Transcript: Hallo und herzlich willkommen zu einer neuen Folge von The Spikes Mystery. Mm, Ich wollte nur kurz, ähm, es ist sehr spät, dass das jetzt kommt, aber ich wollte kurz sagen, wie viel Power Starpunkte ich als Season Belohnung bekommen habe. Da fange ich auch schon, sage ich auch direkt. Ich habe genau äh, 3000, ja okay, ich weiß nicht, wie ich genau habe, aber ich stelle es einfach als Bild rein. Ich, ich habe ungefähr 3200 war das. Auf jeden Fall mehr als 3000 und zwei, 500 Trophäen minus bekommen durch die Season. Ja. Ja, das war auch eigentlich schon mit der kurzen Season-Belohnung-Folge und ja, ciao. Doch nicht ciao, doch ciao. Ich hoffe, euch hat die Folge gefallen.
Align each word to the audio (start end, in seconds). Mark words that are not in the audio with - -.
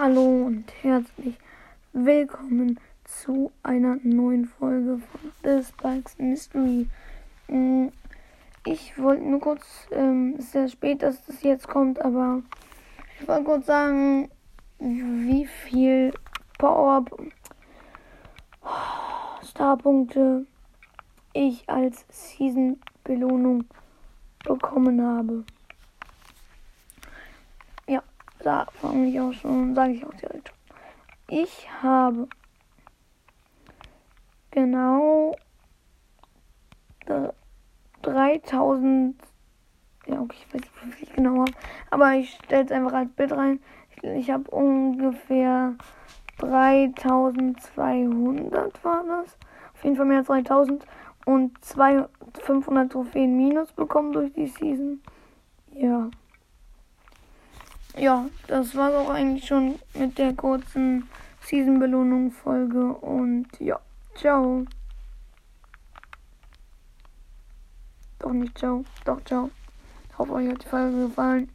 Hallo 0.00 0.46
und 0.46 0.72
herzlich 0.82 1.34
willkommen 1.92 2.78
zu 3.02 3.50
einer 3.64 3.96
neuen 4.04 4.44
Folge 4.44 4.98
von 4.98 5.32
The 5.42 5.64
Spikes 5.64 6.16
Mystery. 6.18 6.86
Mm, 7.48 7.88
Ich 8.64 8.96
wollte 8.96 9.24
nur 9.24 9.40
kurz, 9.40 9.88
ähm, 9.90 10.36
es 10.38 10.44
ist 10.44 10.52
sehr 10.52 10.68
spät, 10.68 11.02
dass 11.02 11.26
das 11.26 11.42
jetzt 11.42 11.66
kommt, 11.66 12.00
aber 12.00 12.42
ich 13.20 13.26
wollte 13.26 13.42
kurz 13.42 13.66
sagen, 13.66 14.30
wie 14.78 15.46
viel 15.46 16.12
Power 16.58 17.04
Starpunkte 19.42 20.46
ich 21.32 21.68
als 21.68 22.04
Season 22.08 22.78
Belohnung 23.02 23.64
bekommen 24.44 25.04
habe. 25.04 25.42
Da 28.48 28.64
fange 28.80 29.08
ich 29.08 29.20
auch 29.20 29.32
schon, 29.34 29.74
sage 29.74 29.92
ich 29.92 30.06
auch 30.06 30.14
direkt. 30.14 30.54
Ich 31.28 31.68
habe 31.82 32.26
genau 34.50 35.36
äh, 37.04 37.28
3000, 38.00 39.20
ja 40.06 40.22
okay, 40.22 40.38
ich 40.38 40.46
weiß 40.54 40.62
nicht, 40.62 40.98
wie 40.98 41.04
ich 41.04 41.12
genau 41.12 41.40
habe, 41.40 41.52
aber 41.90 42.14
ich 42.14 42.30
stelle 42.42 42.64
es 42.64 42.72
einfach 42.72 42.94
als 42.94 43.10
Bild 43.10 43.32
rein. 43.32 43.60
Ich, 43.94 44.02
ich 44.02 44.30
habe 44.30 44.50
ungefähr 44.50 45.74
3200 46.38 48.82
war 48.82 49.04
das. 49.04 49.36
Auf 49.74 49.84
jeden 49.84 49.96
Fall 49.96 50.06
mehr 50.06 50.20
als 50.20 50.28
3000 50.28 50.86
und 51.26 51.62
zwei, 51.62 52.06
500 52.44 52.92
Trophäen 52.92 53.36
minus 53.36 53.72
bekommen 53.72 54.14
durch 54.14 54.32
die 54.32 54.46
Season. 54.46 55.02
Ja. 55.74 56.07
Ja, 57.98 58.26
das 58.46 58.76
war 58.76 58.96
auch 58.96 59.10
eigentlich 59.10 59.44
schon 59.44 59.80
mit 59.94 60.18
der 60.18 60.32
kurzen 60.32 61.08
Season-Belohnung-Folge 61.42 62.92
und 62.94 63.48
ja, 63.58 63.80
ciao. 64.14 64.64
Doch 68.20 68.32
nicht 68.32 68.56
ciao, 68.56 68.84
doch 69.04 69.22
ciao. 69.24 69.50
Ich 70.08 70.18
hoffe, 70.18 70.32
euch 70.32 70.48
hat 70.48 70.62
die 70.64 70.68
Folge 70.68 71.08
gefallen. 71.08 71.50